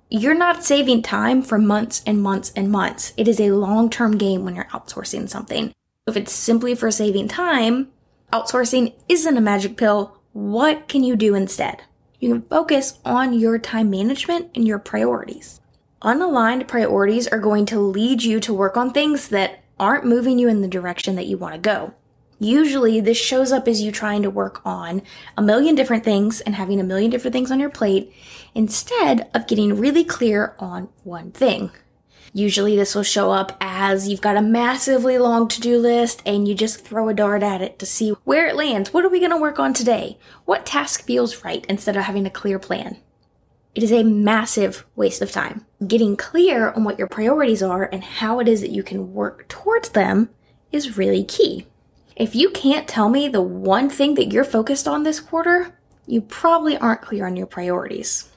You're 0.08 0.34
not 0.34 0.64
saving 0.64 1.02
time 1.02 1.42
for 1.42 1.58
months 1.58 2.02
and 2.06 2.22
months 2.22 2.52
and 2.54 2.70
months. 2.70 3.12
It 3.16 3.26
is 3.26 3.40
a 3.40 3.50
long 3.50 3.90
term 3.90 4.16
game 4.16 4.44
when 4.44 4.54
you're 4.54 4.64
outsourcing 4.66 5.28
something. 5.28 5.72
If 6.06 6.16
it's 6.16 6.32
simply 6.32 6.74
for 6.74 6.90
saving 6.90 7.28
time, 7.28 7.88
outsourcing 8.32 8.94
isn't 9.08 9.36
a 9.36 9.40
magic 9.40 9.76
pill. 9.76 10.18
What 10.32 10.88
can 10.88 11.02
you 11.02 11.16
do 11.16 11.34
instead? 11.34 11.82
You 12.20 12.30
can 12.30 12.42
focus 12.42 12.98
on 13.04 13.38
your 13.38 13.58
time 13.58 13.90
management 13.90 14.50
and 14.54 14.66
your 14.66 14.78
priorities 14.78 15.60
unaligned 16.04 16.68
priorities 16.68 17.26
are 17.26 17.38
going 17.38 17.64
to 17.66 17.80
lead 17.80 18.22
you 18.22 18.38
to 18.38 18.54
work 18.54 18.76
on 18.76 18.92
things 18.92 19.28
that 19.28 19.60
aren't 19.80 20.04
moving 20.04 20.38
you 20.38 20.48
in 20.48 20.60
the 20.60 20.68
direction 20.68 21.16
that 21.16 21.26
you 21.26 21.36
want 21.36 21.54
to 21.54 21.60
go. 21.60 21.94
Usually, 22.38 23.00
this 23.00 23.18
shows 23.18 23.52
up 23.52 23.68
as 23.68 23.80
you 23.80 23.92
trying 23.92 24.22
to 24.22 24.30
work 24.30 24.60
on 24.64 25.02
a 25.36 25.42
million 25.42 25.74
different 25.74 26.04
things 26.04 26.40
and 26.40 26.54
having 26.54 26.80
a 26.80 26.84
million 26.84 27.10
different 27.10 27.32
things 27.32 27.50
on 27.50 27.60
your 27.60 27.70
plate 27.70 28.12
instead 28.54 29.30
of 29.34 29.46
getting 29.46 29.78
really 29.78 30.04
clear 30.04 30.54
on 30.58 30.88
one 31.04 31.30
thing. 31.30 31.70
Usually, 32.32 32.74
this 32.74 32.96
will 32.96 33.04
show 33.04 33.30
up 33.30 33.56
as 33.60 34.08
you've 34.08 34.20
got 34.20 34.36
a 34.36 34.42
massively 34.42 35.18
long 35.18 35.46
to 35.46 35.60
do 35.60 35.78
list 35.78 36.20
and 36.26 36.48
you 36.48 36.54
just 36.56 36.84
throw 36.84 37.08
a 37.08 37.14
dart 37.14 37.44
at 37.44 37.62
it 37.62 37.78
to 37.78 37.86
see 37.86 38.10
where 38.24 38.48
it 38.48 38.56
lands. 38.56 38.92
What 38.92 39.04
are 39.04 39.08
we 39.08 39.20
going 39.20 39.30
to 39.30 39.36
work 39.36 39.60
on 39.60 39.72
today? 39.72 40.18
What 40.44 40.66
task 40.66 41.04
feels 41.04 41.44
right 41.44 41.64
instead 41.68 41.96
of 41.96 42.02
having 42.02 42.26
a 42.26 42.30
clear 42.30 42.58
plan? 42.58 42.96
It 43.76 43.84
is 43.84 43.92
a 43.92 44.02
massive 44.02 44.84
waste 44.96 45.22
of 45.22 45.30
time. 45.30 45.64
Getting 45.86 46.16
clear 46.16 46.70
on 46.70 46.82
what 46.82 46.98
your 46.98 47.08
priorities 47.08 47.62
are 47.62 47.88
and 47.92 48.02
how 48.02 48.40
it 48.40 48.48
is 48.48 48.60
that 48.62 48.70
you 48.70 48.82
can 48.82 49.12
work 49.12 49.46
towards 49.48 49.90
them 49.90 50.30
is 50.72 50.98
really 50.98 51.22
key. 51.22 51.68
If 52.16 52.34
you 52.34 52.50
can't 52.50 52.86
tell 52.86 53.08
me 53.08 53.28
the 53.28 53.42
one 53.42 53.90
thing 53.90 54.14
that 54.14 54.32
you're 54.32 54.44
focused 54.44 54.86
on 54.86 55.02
this 55.02 55.20
quarter, 55.20 55.76
you 56.06 56.20
probably 56.20 56.76
aren't 56.76 57.02
clear 57.02 57.26
on 57.26 57.36
your 57.36 57.46
priorities. 57.46 58.30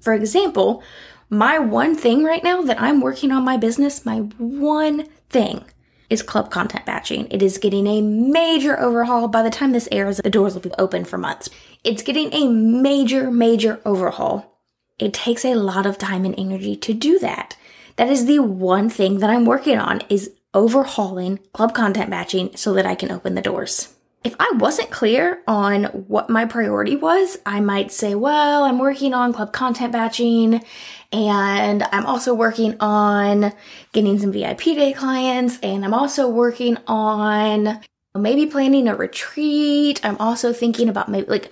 For 0.00 0.14
example, 0.14 0.82
my 1.28 1.58
one 1.58 1.94
thing 1.94 2.24
right 2.24 2.42
now 2.42 2.62
that 2.62 2.80
I'm 2.80 3.00
working 3.00 3.30
on 3.30 3.44
my 3.44 3.56
business, 3.56 4.06
my 4.06 4.18
one 4.38 5.06
thing 5.28 5.64
is 6.08 6.22
club 6.22 6.50
content 6.50 6.86
batching. 6.86 7.28
It 7.30 7.42
is 7.42 7.58
getting 7.58 7.86
a 7.86 8.00
major 8.00 8.78
overhaul. 8.80 9.28
By 9.28 9.42
the 9.42 9.50
time 9.50 9.72
this 9.72 9.88
airs, 9.92 10.16
the 10.18 10.30
doors 10.30 10.54
will 10.54 10.62
be 10.62 10.72
open 10.78 11.04
for 11.04 11.18
months. 11.18 11.48
It's 11.84 12.02
getting 12.02 12.32
a 12.32 12.48
major, 12.48 13.30
major 13.30 13.80
overhaul. 13.84 14.58
It 14.98 15.14
takes 15.14 15.44
a 15.44 15.54
lot 15.54 15.86
of 15.86 15.98
time 15.98 16.24
and 16.24 16.34
energy 16.38 16.74
to 16.76 16.92
do 16.94 17.18
that. 17.20 17.56
That 17.96 18.08
is 18.08 18.26
the 18.26 18.40
one 18.40 18.88
thing 18.88 19.18
that 19.18 19.30
I'm 19.30 19.44
working 19.44 19.78
on 19.78 20.00
is 20.08 20.32
overhauling 20.54 21.38
club 21.52 21.74
content 21.74 22.10
batching 22.10 22.56
so 22.56 22.74
that 22.74 22.86
I 22.86 22.94
can 22.94 23.10
open 23.10 23.34
the 23.34 23.42
doors. 23.42 23.94
If 24.22 24.34
I 24.38 24.50
wasn't 24.56 24.90
clear 24.90 25.40
on 25.46 25.84
what 25.84 26.28
my 26.28 26.44
priority 26.44 26.94
was, 26.94 27.38
I 27.46 27.60
might 27.60 27.90
say, 27.90 28.14
well, 28.14 28.64
I'm 28.64 28.78
working 28.78 29.14
on 29.14 29.32
club 29.32 29.52
content 29.52 29.92
batching 29.92 30.62
and 31.10 31.82
I'm 31.90 32.04
also 32.04 32.34
working 32.34 32.76
on 32.80 33.52
getting 33.92 34.18
some 34.18 34.32
VIP 34.32 34.60
day 34.60 34.92
clients 34.92 35.58
and 35.62 35.84
I'm 35.84 35.94
also 35.94 36.28
working 36.28 36.76
on 36.86 37.80
maybe 38.14 38.44
planning 38.44 38.88
a 38.88 38.94
retreat. 38.94 40.04
I'm 40.04 40.18
also 40.18 40.52
thinking 40.52 40.90
about 40.90 41.08
maybe 41.08 41.26
like 41.26 41.50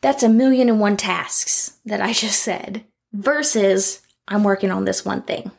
that's 0.00 0.22
a 0.22 0.28
million 0.28 0.70
and 0.70 0.80
one 0.80 0.96
tasks 0.96 1.78
that 1.84 2.00
I 2.00 2.12
just 2.14 2.40
said 2.40 2.84
versus 3.12 4.00
I'm 4.28 4.44
working 4.44 4.70
on 4.70 4.86
this 4.86 5.04
one 5.04 5.22
thing. 5.22 5.50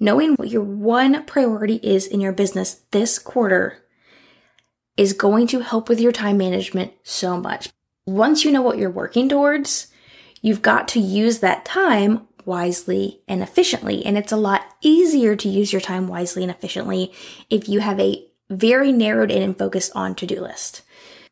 Knowing 0.00 0.34
what 0.34 0.48
your 0.48 0.62
one 0.62 1.24
priority 1.24 1.76
is 1.82 2.06
in 2.06 2.20
your 2.20 2.32
business 2.32 2.82
this 2.92 3.18
quarter 3.18 3.78
is 4.96 5.12
going 5.12 5.46
to 5.46 5.60
help 5.60 5.88
with 5.88 6.00
your 6.00 6.12
time 6.12 6.36
management 6.36 6.92
so 7.02 7.40
much. 7.40 7.70
Once 8.06 8.44
you 8.44 8.50
know 8.50 8.62
what 8.62 8.78
you're 8.78 8.90
working 8.90 9.28
towards, 9.28 9.88
you've 10.40 10.62
got 10.62 10.88
to 10.88 11.00
use 11.00 11.38
that 11.38 11.64
time 11.64 12.26
wisely 12.44 13.20
and 13.28 13.42
efficiently. 13.42 14.04
And 14.04 14.16
it's 14.16 14.32
a 14.32 14.36
lot 14.36 14.62
easier 14.80 15.36
to 15.36 15.48
use 15.48 15.72
your 15.72 15.80
time 15.80 16.08
wisely 16.08 16.42
and 16.42 16.50
efficiently 16.50 17.12
if 17.50 17.68
you 17.68 17.80
have 17.80 18.00
a 18.00 18.24
very 18.50 18.92
narrowed 18.92 19.30
in 19.30 19.42
and 19.42 19.56
focused 19.56 19.92
on 19.94 20.14
to 20.16 20.26
do 20.26 20.40
list. 20.40 20.82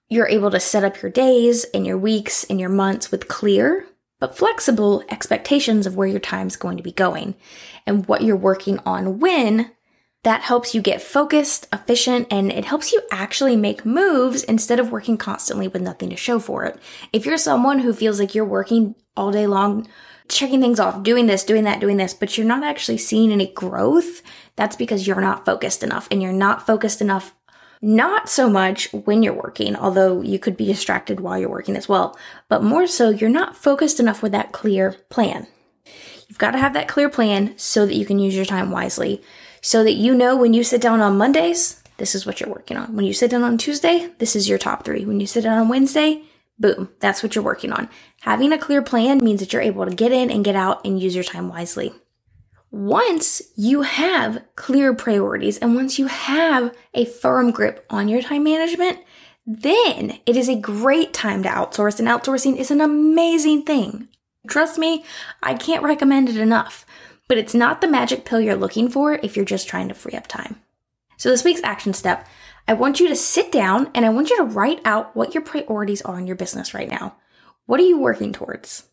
You're 0.09 0.29
able 0.29 0.51
to 0.51 0.61
set 0.61 0.85
up 0.85 1.01
your 1.03 1.11
days 1.11 1.65
and 1.73 1.87
your 1.87 1.99
weeks 1.99 2.45
and 2.45 2.61
your 2.61 2.69
months 2.69 3.11
with 3.11 3.29
clear 3.29 3.87
but 4.19 4.37
flexible 4.37 5.05
expectations 5.11 5.87
of 5.87 5.97
where 5.97 6.09
your 6.09 6.21
time's 6.21 6.57
going 6.57 6.77
to 6.77 6.83
be 6.83 6.93
going 6.93 7.35
and 7.87 8.07
what 8.07 8.23
you're 8.23 8.37
working 8.37 8.79
on 8.87 9.19
when 9.19 9.71
that 10.27 10.43
helps 10.43 10.75
you 10.75 10.83
get 10.83 11.01
focused, 11.01 11.69
efficient, 11.73 12.27
and 12.33 12.51
it 12.51 12.65
helps 12.65 12.93
you 12.93 13.01
actually 13.13 13.55
make 13.55 13.87
moves 13.87 14.43
instead 14.43 14.81
of 14.81 14.91
working 14.91 15.17
constantly 15.17 15.69
with 15.69 15.81
nothing 15.81 16.11
to 16.11 16.17
show 16.17 16.41
for 16.41 16.65
it. 16.65 16.81
If 17.13 17.25
you're 17.25 17.39
someone 17.39 17.79
who 17.79 17.93
feels 17.93 18.19
like 18.19 18.35
you're 18.35 18.45
working 18.45 18.97
all 19.17 19.31
day 19.31 19.47
long, 19.47 19.87
checking 20.29 20.61
things 20.61 20.81
off, 20.81 21.05
doing 21.05 21.27
this, 21.27 21.45
doing 21.45 21.63
that, 21.63 21.79
doing 21.79 21.97
this, 21.97 22.13
but 22.13 22.37
you're 22.37 22.45
not 22.45 22.65
actually 22.65 22.99
seeing 22.99 23.31
any 23.31 23.53
growth, 23.53 24.21
that's 24.57 24.75
because 24.75 25.07
you're 25.07 25.21
not 25.21 25.45
focused 25.45 25.85
enough 25.85 26.09
and 26.11 26.21
you're 26.21 26.33
not 26.33 26.67
focused 26.67 27.01
enough 27.01 27.33
not 27.83 28.29
so 28.29 28.49
much 28.49 28.93
when 28.93 29.23
you're 29.23 29.33
working, 29.33 29.77
although 29.77 30.21
you 30.21 30.39
could 30.39 30.57
be 30.57 30.67
distracted 30.67 31.21
while 31.21 31.39
you're 31.39 31.49
working 31.49 31.77
as 31.77 31.89
well, 31.89 32.19
but 32.49 32.63
more 32.63 32.87
so 32.87 33.11
you're 33.11 33.31
not 33.31 33.57
focused 33.57 34.01
enough 34.01 34.23
with 34.23 34.33
that 34.33 34.53
clear 34.53 34.93
plan. 35.11 35.47
You've 36.29 36.39
got 36.39 36.53
to 36.53 36.59
have 36.59 36.75
that 36.75 36.89
clear 36.89 37.09
plan 37.09 37.55
so 37.57 37.87
that 37.87 37.95
you 37.95 38.05
can 38.05 38.19
use 38.19 38.35
your 38.35 38.45
time 38.45 38.71
wisely 38.71 39.23
so 39.67 39.83
that 39.83 39.95
you 39.95 40.15
know 40.15 40.37
when 40.37 40.55
you 40.55 40.63
sit 40.63 40.81
down 40.81 41.01
on 41.01 41.19
Mondays, 41.19 41.83
this 41.97 42.15
is 42.15 42.25
what 42.25 42.39
you're 42.39 42.49
working 42.49 42.77
on. 42.77 42.95
When 42.95 43.05
you 43.05 43.13
sit 43.13 43.33
down 43.33 43.43
on 43.43 43.59
Tuesday, 43.59 44.11
this 44.19 44.37
is 44.37 44.49
your 44.49 44.59
top 44.59 44.85
three. 44.85 45.05
When 45.05 45.19
you 45.19 45.27
sit 45.27 45.43
down 45.43 45.59
on 45.59 45.69
Wednesday, 45.69 46.23
boom, 46.57 46.91
that's 47.01 47.21
what 47.21 47.35
you're 47.35 47.43
working 47.43 47.73
on. 47.73 47.89
Having 48.21 48.53
a 48.53 48.59
clear 48.59 48.81
plan 48.81 49.19
means 49.19 49.41
that 49.41 49.53
you're 49.53 49.63
able 49.63 49.85
to 49.85 49.93
get 49.93 50.13
in 50.13 50.31
and 50.31 50.45
get 50.45 50.55
out 50.55 50.85
and 50.85 51.01
use 51.01 51.17
your 51.17 51.25
time 51.25 51.49
wisely. 51.49 51.93
Once 52.77 53.43
you 53.57 53.83
have 53.83 54.43
clear 54.55 54.95
priorities 54.95 55.59
and 55.59 55.75
once 55.75 55.99
you 55.99 56.07
have 56.07 56.75
a 56.95 57.05
firm 57.05 57.51
grip 57.51 57.87
on 57.91 58.09
your 58.09 58.21
time 58.21 58.45
management, 58.45 58.99
then 59.47 60.19
it 60.27 60.37
is 60.37 60.49
a 60.49 60.61
great 60.61 61.13
time 61.15 61.43
to 61.43 61.49
outsource, 61.49 61.99
and 61.99 62.09
outsourcing 62.09 62.57
is 62.57 62.71
an 62.71 62.81
amazing 62.81 63.63
thing. 63.63 64.09
Trust 64.49 64.79
me, 64.79 65.05
I 65.43 65.55
can't 65.55 65.83
recommend 65.83 66.29
it 66.29 66.37
enough 66.37 66.85
but 67.29 67.39
it's 67.39 67.55
not 67.55 67.81
the 67.81 67.89
magic 67.89 68.25
pill 68.25 68.41
you're 68.41 68.57
looking 68.57 68.89
for 68.89 69.15
if 69.15 69.37
you're 69.37 69.45
just 69.45 69.69
trying 69.69 69.89
to 69.89 69.95
free 69.95 70.15
up 70.15 70.27
time. 70.27 70.61
So, 71.17 71.31
this 71.31 71.45
week's 71.45 71.63
action 71.63 71.95
step 71.95 72.27
I 72.69 72.73
want 72.75 72.99
you 72.99 73.09
to 73.09 73.17
sit 73.17 73.53
down 73.53 73.91
and 73.95 74.05
I 74.05 74.11
want 74.11 74.29
you 74.29 74.37
to 74.39 74.45
write 74.45 74.81
out 74.85 75.15
what 75.15 75.35
your 75.35 75.43
priorities 75.43 76.03
are 76.03 76.19
in 76.19 76.27
your 76.27 76.37
business 76.37 76.75
right 76.75 76.91
now. 76.91 77.17
What 77.67 77.81
are 77.81 77.85
you 77.85 77.99
working 77.99 78.33
towards? 78.33 78.85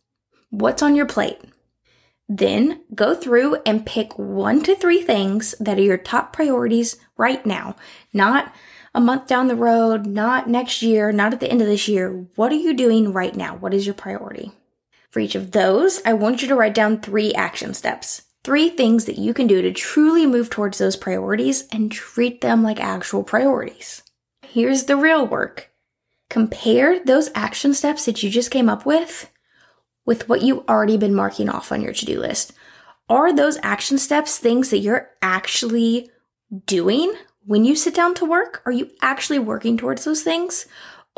What's 0.51 0.83
on 0.83 0.95
your 0.95 1.07
plate? 1.07 1.41
Then 2.29 2.81
go 2.95 3.13
through 3.13 3.57
and 3.65 3.85
pick 3.85 4.17
one 4.17 4.63
to 4.63 4.75
three 4.75 5.01
things 5.01 5.55
that 5.59 5.77
are 5.77 5.83
your 5.83 5.97
top 5.97 6.33
priorities 6.33 6.97
right 7.17 7.45
now, 7.45 7.75
not 8.13 8.53
a 8.95 9.01
month 9.01 9.27
down 9.27 9.47
the 9.47 9.55
road, 9.55 10.05
not 10.05 10.47
next 10.49 10.81
year, 10.81 11.11
not 11.11 11.33
at 11.33 11.39
the 11.39 11.49
end 11.49 11.61
of 11.61 11.67
this 11.67 11.87
year. 11.87 12.25
What 12.35 12.51
are 12.51 12.55
you 12.55 12.73
doing 12.73 13.11
right 13.11 13.35
now? 13.35 13.55
What 13.55 13.73
is 13.73 13.85
your 13.85 13.95
priority? 13.95 14.51
For 15.09 15.19
each 15.19 15.35
of 15.35 15.51
those, 15.51 16.01
I 16.05 16.13
want 16.13 16.41
you 16.41 16.47
to 16.47 16.55
write 16.55 16.73
down 16.73 17.01
three 17.01 17.33
action 17.33 17.73
steps. 17.73 18.23
Three 18.43 18.69
things 18.69 19.05
that 19.05 19.17
you 19.17 19.33
can 19.33 19.47
do 19.47 19.61
to 19.61 19.71
truly 19.71 20.25
move 20.25 20.49
towards 20.49 20.77
those 20.77 20.95
priorities 20.95 21.67
and 21.71 21.91
treat 21.91 22.41
them 22.41 22.61
like 22.61 22.79
actual 22.79 23.23
priorities. 23.23 24.03
Here's 24.41 24.85
the 24.85 24.97
real 24.97 25.25
work. 25.25 25.71
Compare 26.29 27.03
those 27.05 27.29
action 27.35 27.73
steps 27.73 28.05
that 28.05 28.21
you 28.21 28.29
just 28.29 28.51
came 28.51 28.69
up 28.69 28.85
with 28.85 29.29
with 30.05 30.27
what 30.27 30.41
you've 30.41 30.67
already 30.67 30.97
been 30.97 31.15
marking 31.15 31.49
off 31.49 31.71
on 31.71 31.81
your 31.81 31.93
to 31.93 32.05
do 32.05 32.19
list. 32.19 32.53
Are 33.09 33.33
those 33.33 33.57
action 33.63 33.97
steps 33.97 34.37
things 34.37 34.69
that 34.69 34.79
you're 34.79 35.09
actually 35.21 36.09
doing 36.65 37.13
when 37.45 37.65
you 37.65 37.75
sit 37.75 37.95
down 37.95 38.13
to 38.15 38.25
work? 38.25 38.61
Are 38.65 38.71
you 38.71 38.89
actually 39.01 39.39
working 39.39 39.77
towards 39.77 40.03
those 40.03 40.23
things? 40.23 40.65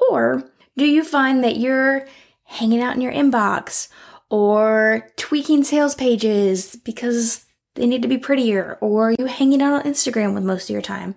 Or 0.09 0.49
do 0.77 0.85
you 0.85 1.03
find 1.03 1.43
that 1.43 1.57
you're 1.57 2.07
hanging 2.45 2.81
out 2.81 2.95
in 2.95 3.01
your 3.01 3.13
inbox 3.13 3.89
or 4.29 5.07
tweaking 5.17 5.63
sales 5.63 5.95
pages 5.95 6.75
because 6.83 7.45
they 7.75 7.85
need 7.85 8.01
to 8.01 8.07
be 8.07 8.17
prettier 8.17 8.77
or 8.81 9.11
you 9.11 9.25
hanging 9.25 9.61
out 9.61 9.85
on 9.85 9.91
Instagram 9.91 10.33
with 10.33 10.43
most 10.43 10.69
of 10.69 10.73
your 10.73 10.81
time. 10.81 11.15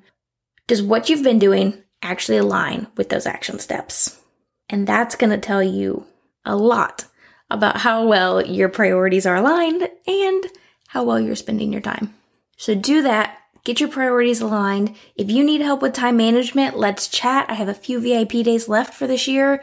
Does 0.66 0.82
what 0.82 1.08
you've 1.08 1.22
been 1.22 1.38
doing 1.38 1.82
actually 2.02 2.38
align 2.38 2.88
with 2.96 3.08
those 3.08 3.26
action 3.26 3.58
steps? 3.58 4.20
And 4.68 4.86
that's 4.86 5.14
going 5.14 5.30
to 5.30 5.38
tell 5.38 5.62
you 5.62 6.04
a 6.44 6.56
lot 6.56 7.06
about 7.50 7.78
how 7.78 8.06
well 8.06 8.44
your 8.44 8.68
priorities 8.68 9.26
are 9.26 9.36
aligned 9.36 9.88
and 10.06 10.46
how 10.88 11.02
well 11.02 11.20
you're 11.20 11.36
spending 11.36 11.72
your 11.72 11.82
time. 11.82 12.14
So 12.56 12.74
do 12.74 13.02
that. 13.02 13.38
Get 13.64 13.80
your 13.80 13.88
priorities 13.88 14.40
aligned. 14.40 14.96
If 15.16 15.30
you 15.30 15.44
need 15.44 15.60
help 15.60 15.82
with 15.82 15.92
time 15.92 16.16
management, 16.16 16.76
let's 16.76 17.08
chat. 17.08 17.46
I 17.48 17.54
have 17.54 17.68
a 17.68 17.74
few 17.74 18.00
VIP 18.00 18.44
days 18.44 18.68
left 18.68 18.94
for 18.94 19.06
this 19.06 19.28
year 19.28 19.62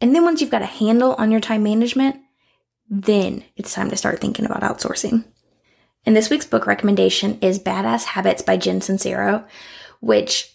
and 0.00 0.14
then 0.14 0.24
once 0.24 0.40
you've 0.40 0.50
got 0.50 0.62
a 0.62 0.66
handle 0.66 1.14
on 1.14 1.30
your 1.30 1.40
time 1.40 1.62
management, 1.62 2.16
then 2.88 3.44
it's 3.56 3.72
time 3.72 3.90
to 3.90 3.96
start 3.96 4.20
thinking 4.20 4.44
about 4.44 4.62
outsourcing. 4.62 5.24
And 6.04 6.14
this 6.14 6.30
week's 6.30 6.46
book 6.46 6.66
recommendation 6.66 7.38
is 7.40 7.58
Badass 7.58 8.04
Habits 8.04 8.42
by 8.42 8.56
Jen 8.56 8.80
Sincero, 8.80 9.44
which 10.00 10.54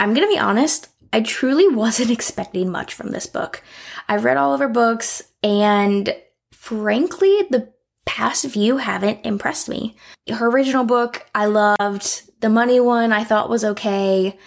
I'm 0.00 0.14
going 0.14 0.26
to 0.26 0.34
be 0.34 0.38
honest, 0.38 0.88
I 1.12 1.20
truly 1.20 1.68
wasn't 1.68 2.10
expecting 2.18 2.70
much 2.70 2.94
from 2.94 3.10
this 3.10 3.26
book. 3.26 3.62
I've 4.08 4.24
read 4.24 4.36
all 4.36 4.54
of 4.54 4.60
her 4.60 4.68
books 4.68 5.22
and 5.42 6.14
frankly, 6.52 7.46
the 7.50 7.72
past 8.04 8.46
few 8.48 8.76
haven't 8.76 9.24
impressed 9.24 9.68
me. 9.68 9.96
Her 10.28 10.48
original 10.48 10.84
book, 10.84 11.26
I 11.34 11.46
loved. 11.46 12.22
The 12.40 12.48
money 12.48 12.80
one, 12.80 13.12
I 13.12 13.24
thought 13.24 13.50
was 13.50 13.64
okay. 13.64 14.38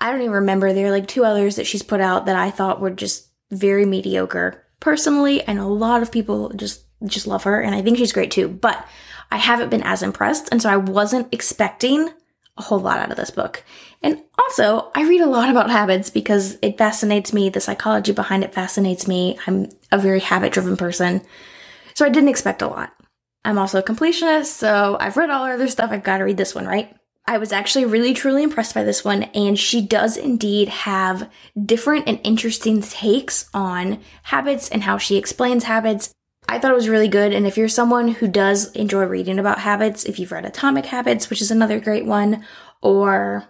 I 0.00 0.10
don't 0.10 0.20
even 0.20 0.32
remember. 0.32 0.72
There 0.72 0.86
are 0.86 0.90
like 0.90 1.08
two 1.08 1.24
others 1.24 1.56
that 1.56 1.66
she's 1.66 1.82
put 1.82 2.00
out 2.00 2.26
that 2.26 2.36
I 2.36 2.50
thought 2.50 2.80
were 2.80 2.90
just 2.90 3.28
very 3.50 3.84
mediocre. 3.84 4.64
Personally, 4.80 5.42
know 5.46 5.66
a 5.66 5.68
lot 5.68 6.02
of 6.02 6.12
people 6.12 6.50
just 6.50 6.84
just 7.04 7.26
love 7.26 7.44
her 7.44 7.60
and 7.60 7.74
I 7.74 7.82
think 7.82 7.96
she's 7.96 8.12
great 8.12 8.30
too, 8.30 8.48
but 8.48 8.86
I 9.30 9.36
haven't 9.36 9.70
been 9.70 9.82
as 9.82 10.02
impressed 10.02 10.48
and 10.50 10.60
so 10.60 10.68
I 10.68 10.76
wasn't 10.76 11.32
expecting 11.32 12.10
a 12.58 12.62
whole 12.62 12.80
lot 12.80 12.98
out 12.98 13.10
of 13.10 13.16
this 13.16 13.30
book. 13.30 13.64
And 14.02 14.22
also, 14.38 14.90
I 14.94 15.08
read 15.08 15.20
a 15.20 15.26
lot 15.26 15.50
about 15.50 15.70
habits 15.70 16.10
because 16.10 16.58
it 16.62 16.78
fascinates 16.78 17.32
me. 17.32 17.48
The 17.48 17.60
psychology 17.60 18.12
behind 18.12 18.44
it 18.44 18.54
fascinates 18.54 19.06
me. 19.06 19.38
I'm 19.46 19.70
a 19.90 19.98
very 19.98 20.20
habit 20.20 20.52
driven 20.52 20.76
person. 20.76 21.22
So 21.94 22.04
I 22.04 22.10
didn't 22.10 22.28
expect 22.28 22.62
a 22.62 22.68
lot. 22.68 22.92
I'm 23.44 23.58
also 23.58 23.78
a 23.78 23.82
completionist, 23.82 24.46
so 24.46 24.96
I've 25.00 25.16
read 25.16 25.30
all 25.30 25.46
her 25.46 25.54
other 25.54 25.68
stuff. 25.68 25.90
I've 25.90 26.04
got 26.04 26.18
to 26.18 26.24
read 26.24 26.36
this 26.36 26.54
one, 26.54 26.66
right? 26.66 26.94
I 27.26 27.38
was 27.38 27.52
actually 27.52 27.84
really 27.84 28.14
truly 28.14 28.42
impressed 28.42 28.74
by 28.74 28.84
this 28.84 29.04
one, 29.04 29.24
and 29.24 29.58
she 29.58 29.80
does 29.80 30.16
indeed 30.16 30.68
have 30.68 31.30
different 31.62 32.08
and 32.08 32.18
interesting 32.24 32.80
takes 32.80 33.48
on 33.52 34.00
habits 34.22 34.68
and 34.70 34.82
how 34.82 34.98
she 34.98 35.16
explains 35.16 35.64
habits. 35.64 36.10
I 36.50 36.58
thought 36.58 36.70
it 36.70 36.76
was 36.76 36.88
really 36.88 37.08
good, 37.08 37.34
and 37.34 37.46
if 37.46 37.58
you're 37.58 37.68
someone 37.68 38.08
who 38.08 38.26
does 38.26 38.72
enjoy 38.72 39.04
reading 39.04 39.38
about 39.38 39.58
habits, 39.58 40.04
if 40.04 40.18
you've 40.18 40.32
read 40.32 40.46
Atomic 40.46 40.86
Habits, 40.86 41.28
which 41.28 41.42
is 41.42 41.50
another 41.50 41.78
great 41.78 42.06
one, 42.06 42.42
or 42.80 43.44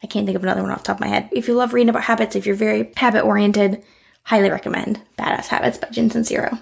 I 0.00 0.06
can't 0.06 0.26
think 0.26 0.36
of 0.36 0.44
another 0.44 0.62
one 0.62 0.70
off 0.70 0.78
the 0.78 0.84
top 0.84 0.98
of 0.98 1.00
my 1.00 1.08
head. 1.08 1.28
If 1.32 1.48
you 1.48 1.54
love 1.54 1.74
reading 1.74 1.88
about 1.88 2.04
habits, 2.04 2.36
if 2.36 2.46
you're 2.46 2.54
very 2.54 2.92
habit 2.96 3.24
oriented, 3.24 3.82
highly 4.22 4.48
recommend 4.48 5.02
Badass 5.18 5.48
Habits 5.48 5.78
by 5.78 5.88
Jen 5.88 6.08
Sincero. 6.08 6.60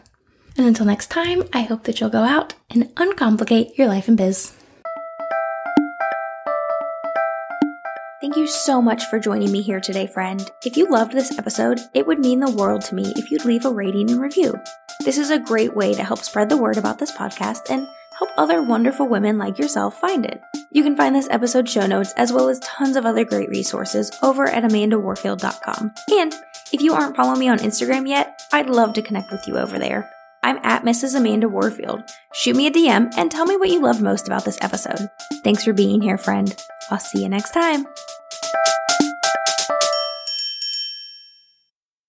And 0.56 0.66
until 0.66 0.86
next 0.86 1.08
time, 1.08 1.42
I 1.52 1.62
hope 1.62 1.84
that 1.84 2.00
you'll 2.00 2.08
go 2.08 2.22
out 2.22 2.54
and 2.70 2.90
uncomplicate 2.96 3.76
your 3.76 3.88
life 3.88 4.08
and 4.08 4.16
biz. 4.16 4.56
Thank 8.22 8.36
you 8.36 8.46
so 8.46 8.80
much 8.80 9.04
for 9.04 9.18
joining 9.18 9.52
me 9.52 9.60
here 9.60 9.80
today, 9.80 10.06
friend. 10.06 10.50
If 10.64 10.78
you 10.78 10.88
loved 10.88 11.12
this 11.12 11.38
episode, 11.38 11.80
it 11.92 12.06
would 12.06 12.20
mean 12.20 12.40
the 12.40 12.50
world 12.50 12.80
to 12.82 12.94
me 12.94 13.12
if 13.16 13.30
you'd 13.30 13.44
leave 13.44 13.66
a 13.66 13.70
rating 13.70 14.10
and 14.10 14.20
review. 14.20 14.58
This 15.04 15.18
is 15.18 15.28
a 15.30 15.38
great 15.38 15.76
way 15.76 15.92
to 15.92 16.02
help 16.02 16.20
spread 16.20 16.48
the 16.48 16.56
word 16.56 16.78
about 16.78 16.98
this 16.98 17.12
podcast 17.12 17.68
and 17.68 17.86
help 18.18 18.30
other 18.38 18.62
wonderful 18.62 19.06
women 19.06 19.36
like 19.36 19.58
yourself 19.58 20.00
find 20.00 20.24
it. 20.24 20.40
You 20.72 20.82
can 20.82 20.96
find 20.96 21.14
this 21.14 21.28
episode 21.30 21.68
show 21.68 21.86
notes 21.86 22.14
as 22.16 22.32
well 22.32 22.48
as 22.48 22.58
tons 22.60 22.96
of 22.96 23.04
other 23.04 23.22
great 23.22 23.50
resources 23.50 24.10
over 24.22 24.48
at 24.48 24.64
amandawarfield.com. 24.64 25.92
And 26.10 26.34
if 26.72 26.80
you 26.80 26.94
aren't 26.94 27.16
following 27.16 27.38
me 27.38 27.48
on 27.48 27.58
Instagram 27.58 28.08
yet, 28.08 28.40
I'd 28.50 28.70
love 28.70 28.94
to 28.94 29.02
connect 29.02 29.30
with 29.30 29.46
you 29.46 29.58
over 29.58 29.78
there. 29.78 30.10
I'm 30.42 30.58
at 30.62 30.84
Mrs. 30.84 31.14
Amanda 31.14 31.50
Warfield. 31.50 32.02
Shoot 32.32 32.56
me 32.56 32.66
a 32.66 32.70
DM 32.70 33.12
and 33.18 33.30
tell 33.30 33.44
me 33.44 33.58
what 33.58 33.70
you 33.70 33.82
loved 33.82 34.00
most 34.00 34.26
about 34.26 34.46
this 34.46 34.58
episode. 34.62 35.10
Thanks 35.42 35.64
for 35.64 35.74
being 35.74 36.00
here, 36.00 36.16
friend. 36.16 36.54
I'll 36.90 36.98
see 36.98 37.22
you 37.22 37.28
next 37.28 37.50
time. 37.50 37.86